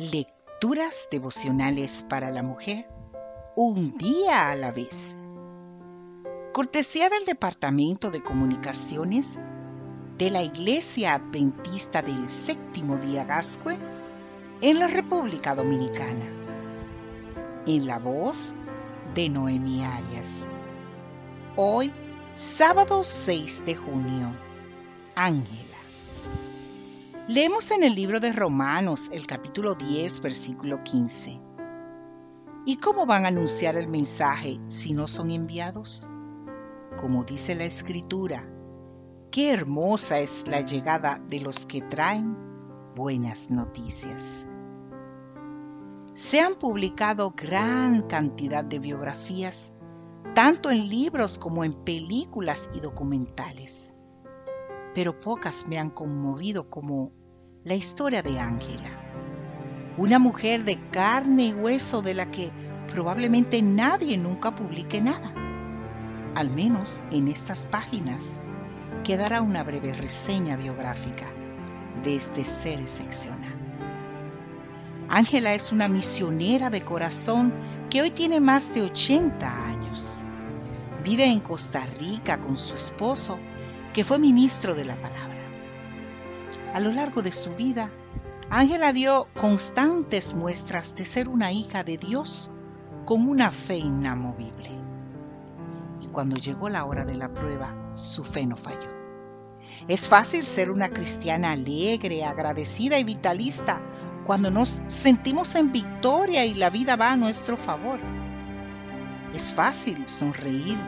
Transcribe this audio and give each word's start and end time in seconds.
Lecturas 0.00 1.08
devocionales 1.10 2.06
para 2.08 2.30
la 2.30 2.42
mujer, 2.42 2.88
un 3.54 3.98
día 3.98 4.50
a 4.50 4.56
la 4.56 4.72
vez. 4.72 5.18
Cortesía 6.54 7.10
del 7.10 7.26
Departamento 7.26 8.10
de 8.10 8.22
Comunicaciones 8.22 9.38
de 10.16 10.30
la 10.30 10.42
Iglesia 10.42 11.16
Adventista 11.16 12.00
del 12.00 12.30
Séptimo 12.30 12.96
Día 12.96 13.24
Gascue 13.24 13.76
en 14.62 14.78
la 14.78 14.86
República 14.86 15.54
Dominicana. 15.54 16.24
En 17.66 17.86
la 17.86 17.98
voz 17.98 18.54
de 19.14 19.28
Noemi 19.28 19.84
Arias. 19.84 20.48
Hoy, 21.56 21.92
sábado 22.32 23.04
6 23.04 23.66
de 23.66 23.74
junio. 23.76 24.34
Ángela. 25.14 25.79
Leemos 27.32 27.70
en 27.70 27.84
el 27.84 27.94
libro 27.94 28.18
de 28.18 28.32
Romanos 28.32 29.08
el 29.12 29.24
capítulo 29.28 29.76
10, 29.76 30.20
versículo 30.20 30.82
15. 30.82 31.40
¿Y 32.66 32.78
cómo 32.78 33.06
van 33.06 33.24
a 33.24 33.28
anunciar 33.28 33.76
el 33.76 33.86
mensaje 33.86 34.58
si 34.66 34.94
no 34.94 35.06
son 35.06 35.30
enviados? 35.30 36.10
Como 37.00 37.22
dice 37.22 37.54
la 37.54 37.62
escritura, 37.62 38.50
qué 39.30 39.52
hermosa 39.52 40.18
es 40.18 40.48
la 40.48 40.62
llegada 40.62 41.22
de 41.28 41.38
los 41.38 41.66
que 41.66 41.82
traen 41.82 42.36
buenas 42.96 43.48
noticias. 43.48 44.48
Se 46.14 46.40
han 46.40 46.56
publicado 46.56 47.30
gran 47.30 48.08
cantidad 48.08 48.64
de 48.64 48.80
biografías, 48.80 49.72
tanto 50.34 50.68
en 50.68 50.88
libros 50.88 51.38
como 51.38 51.62
en 51.62 51.74
películas 51.74 52.68
y 52.74 52.80
documentales, 52.80 53.94
pero 54.96 55.20
pocas 55.20 55.68
me 55.68 55.78
han 55.78 55.90
conmovido 55.90 56.68
como 56.68 57.19
la 57.62 57.74
historia 57.74 58.22
de 58.22 58.40
Ángela, 58.40 58.88
una 59.98 60.18
mujer 60.18 60.64
de 60.64 60.80
carne 60.90 61.46
y 61.46 61.52
hueso 61.52 62.00
de 62.00 62.14
la 62.14 62.26
que 62.26 62.50
probablemente 62.90 63.60
nadie 63.60 64.16
nunca 64.16 64.54
publique 64.54 64.98
nada. 65.02 65.34
Al 66.34 66.50
menos 66.50 67.02
en 67.10 67.28
estas 67.28 67.66
páginas 67.66 68.40
quedará 69.04 69.42
una 69.42 69.62
breve 69.62 69.92
reseña 69.92 70.56
biográfica 70.56 71.26
de 72.02 72.16
este 72.16 72.44
ser 72.44 72.80
excepcional. 72.80 73.54
Ángela 75.10 75.52
es 75.52 75.70
una 75.70 75.86
misionera 75.86 76.70
de 76.70 76.82
corazón 76.82 77.52
que 77.90 78.00
hoy 78.00 78.10
tiene 78.10 78.40
más 78.40 78.72
de 78.72 78.82
80 78.82 79.66
años. 79.66 80.24
Vive 81.04 81.26
en 81.26 81.40
Costa 81.40 81.84
Rica 81.98 82.40
con 82.40 82.56
su 82.56 82.74
esposo, 82.74 83.38
que 83.92 84.02
fue 84.02 84.18
ministro 84.18 84.74
de 84.74 84.86
la 84.86 84.94
palabra. 84.94 85.29
A 86.72 86.80
lo 86.80 86.92
largo 86.92 87.20
de 87.22 87.32
su 87.32 87.50
vida, 87.50 87.90
Ángela 88.48 88.92
dio 88.92 89.26
constantes 89.40 90.34
muestras 90.34 90.94
de 90.94 91.04
ser 91.04 91.28
una 91.28 91.50
hija 91.52 91.82
de 91.82 91.98
Dios 91.98 92.50
con 93.04 93.28
una 93.28 93.50
fe 93.50 93.76
inamovible. 93.76 94.70
Y 96.00 96.06
cuando 96.08 96.36
llegó 96.36 96.68
la 96.68 96.84
hora 96.84 97.04
de 97.04 97.14
la 97.14 97.28
prueba, 97.32 97.74
su 97.94 98.24
fe 98.24 98.46
no 98.46 98.56
falló. 98.56 98.88
Es 99.88 100.08
fácil 100.08 100.44
ser 100.44 100.70
una 100.70 100.90
cristiana 100.90 101.52
alegre, 101.52 102.24
agradecida 102.24 102.98
y 102.98 103.04
vitalista 103.04 103.80
cuando 104.24 104.50
nos 104.50 104.84
sentimos 104.86 105.54
en 105.56 105.72
victoria 105.72 106.44
y 106.44 106.54
la 106.54 106.70
vida 106.70 106.94
va 106.94 107.12
a 107.12 107.16
nuestro 107.16 107.56
favor. 107.56 107.98
Es 109.34 109.52
fácil 109.52 110.06
sonreír, 110.06 110.78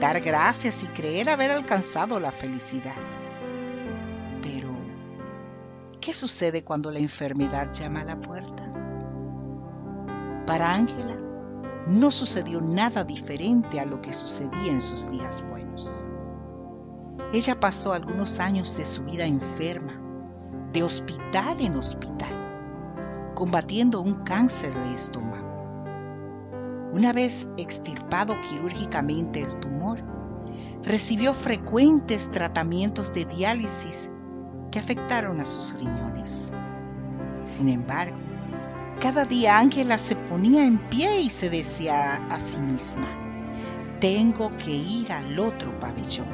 dar 0.00 0.20
gracias 0.20 0.84
y 0.84 0.86
creer 0.86 1.28
haber 1.28 1.50
alcanzado 1.50 2.20
la 2.20 2.30
felicidad. 2.30 2.94
¿Qué 6.02 6.12
sucede 6.12 6.64
cuando 6.64 6.90
la 6.90 6.98
enfermedad 6.98 7.72
llama 7.72 8.00
a 8.00 8.04
la 8.04 8.20
puerta? 8.20 8.68
Para 10.44 10.74
Ángela 10.74 11.16
no 11.86 12.10
sucedió 12.10 12.60
nada 12.60 13.04
diferente 13.04 13.78
a 13.78 13.86
lo 13.86 14.02
que 14.02 14.12
sucedía 14.12 14.72
en 14.72 14.80
sus 14.80 15.08
días 15.08 15.44
buenos. 15.48 16.10
Ella 17.32 17.60
pasó 17.60 17.92
algunos 17.92 18.40
años 18.40 18.76
de 18.76 18.84
su 18.84 19.04
vida 19.04 19.26
enferma, 19.26 19.92
de 20.72 20.82
hospital 20.82 21.60
en 21.60 21.76
hospital, 21.76 23.32
combatiendo 23.36 24.00
un 24.00 24.24
cáncer 24.24 24.74
de 24.74 24.94
estómago. 24.94 25.52
Una 26.92 27.12
vez 27.12 27.48
extirpado 27.56 28.34
quirúrgicamente 28.40 29.42
el 29.42 29.60
tumor, 29.60 30.00
recibió 30.82 31.32
frecuentes 31.32 32.28
tratamientos 32.32 33.12
de 33.12 33.24
diálisis 33.24 34.10
que 34.72 34.80
afectaron 34.80 35.38
a 35.40 35.44
sus 35.44 35.78
riñones. 35.78 36.52
Sin 37.42 37.68
embargo, 37.68 38.16
cada 39.00 39.24
día 39.24 39.58
Ángela 39.58 39.98
se 39.98 40.16
ponía 40.16 40.64
en 40.64 40.78
pie 40.88 41.20
y 41.20 41.30
se 41.30 41.50
decía 41.50 42.16
a 42.16 42.38
sí 42.40 42.60
misma, 42.60 43.06
tengo 44.00 44.56
que 44.56 44.72
ir 44.72 45.12
al 45.12 45.38
otro 45.38 45.78
pabellón. 45.78 46.26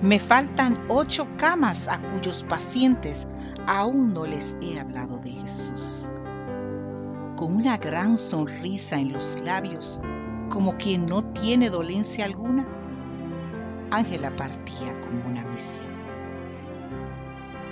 Me 0.00 0.18
faltan 0.18 0.84
ocho 0.88 1.26
camas 1.36 1.88
a 1.88 2.00
cuyos 2.00 2.44
pacientes 2.44 3.26
aún 3.66 4.14
no 4.14 4.26
les 4.26 4.56
he 4.62 4.78
hablado 4.78 5.18
de 5.18 5.30
Jesús. 5.30 6.12
Con 7.36 7.54
una 7.56 7.76
gran 7.76 8.16
sonrisa 8.16 8.98
en 8.98 9.12
los 9.12 9.40
labios, 9.42 10.00
como 10.48 10.76
quien 10.76 11.06
no 11.06 11.24
tiene 11.24 11.70
dolencia 11.70 12.24
alguna, 12.24 12.66
Ángela 13.90 14.34
partía 14.34 14.98
como 15.00 15.26
una 15.26 15.44
misión. 15.44 15.96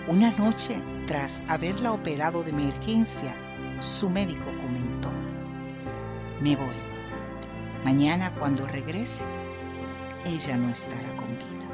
Una 0.06 0.30
noche, 0.32 0.82
tras 1.06 1.42
haberla 1.48 1.92
operado 1.92 2.42
de 2.42 2.50
emergencia, 2.50 3.34
su 3.80 4.10
médico 4.10 4.44
comentó, 4.60 5.10
me 6.42 6.56
voy. 6.56 6.76
Mañana 7.84 8.34
cuando 8.34 8.66
regrese, 8.66 9.24
ella 10.26 10.58
no 10.58 10.68
estará 10.68 11.16
con 11.16 11.28
vida. 11.28 11.68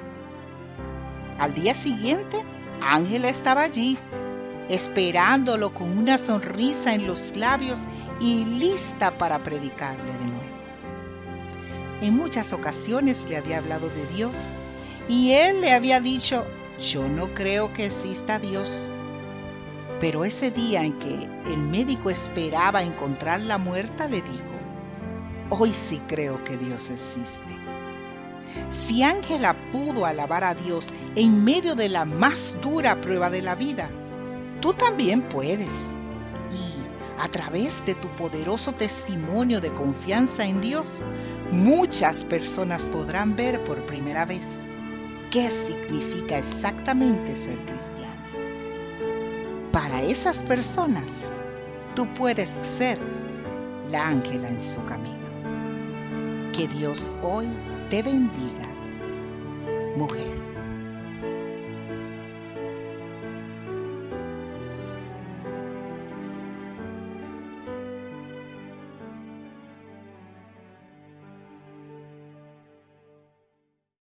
Al 1.41 1.55
día 1.55 1.75
siguiente, 1.75 2.45
Ángela 2.81 3.29
estaba 3.29 3.63
allí, 3.63 3.99
esperándolo 4.69 5.75
con 5.75 5.99
una 5.99 6.17
sonrisa 6.17 6.95
en 6.95 7.09
los 7.09 7.37
labios 7.37 7.83
y 8.21 8.45
lista 8.45 9.19
para 9.19 9.43
predicarle 9.43 10.13
de 10.13 10.27
nuevo. 10.27 10.61
En 12.01 12.17
muchas 12.17 12.53
ocasiones 12.53 13.29
le 13.29 13.37
había 13.37 13.59
hablado 13.59 13.89
de 13.89 14.07
Dios 14.15 14.37
y 15.09 15.33
él 15.33 15.61
le 15.61 15.73
había 15.73 16.01
dicho, 16.01 16.47
yo 16.81 17.09
no 17.09 17.33
creo 17.35 17.73
que 17.73 17.87
exista 17.87 18.39
Dios. 18.39 18.89
Pero 20.01 20.25
ese 20.25 20.51
día 20.51 20.83
en 20.83 20.99
que 20.99 21.29
el 21.47 21.59
médico 21.59 22.09
esperaba 22.09 22.83
encontrarla 22.83 23.59
muerta, 23.59 24.09
le 24.09 24.23
dijo, 24.23 24.45
hoy 25.51 25.75
sí 25.75 26.01
creo 26.09 26.43
que 26.43 26.57
Dios 26.57 26.91
existe. 26.91 27.55
Si 28.71 29.03
Ángela 29.03 29.55
pudo 29.71 30.07
alabar 30.07 30.43
a 30.43 30.55
Dios 30.55 30.89
en 31.15 31.45
medio 31.45 31.75
de 31.75 31.91
la 31.91 32.07
más 32.07 32.57
dura 32.63 33.01
prueba 33.01 33.29
de 33.29 33.43
la 33.43 33.55
vida, 33.55 33.91
tú 34.61 34.73
también 34.73 35.29
puedes. 35.29 35.95
Y 36.51 36.81
a 37.21 37.29
través 37.29 37.85
de 37.85 37.95
tu 37.95 38.09
poderoso 38.17 38.73
testimonio 38.73 39.61
de 39.61 39.73
confianza 39.75 40.47
en 40.47 40.63
Dios, 40.63 41.05
muchas 41.53 42.25
personas 42.25 42.87
podrán 42.87 43.37
ver 43.37 43.63
por 43.65 43.85
primera 43.85 44.25
vez 44.25 44.67
qué 45.31 45.49
significa 45.49 46.39
exactamente 46.39 47.35
ser 47.35 47.59
cristiana. 47.65 48.17
Para 49.73 50.03
esas 50.03 50.39
personas, 50.41 51.33
tú 51.95 52.13
puedes 52.15 52.49
ser 52.49 52.99
la 53.91 54.09
ángela 54.09 54.49
en 54.49 54.61
su 54.61 54.85
camino. 54.85 55.19
Que 56.53 56.67
Dios 56.67 57.13
hoy 57.23 57.49
te 57.89 58.03
bendiga, 58.03 58.69
mujer. 59.97 60.50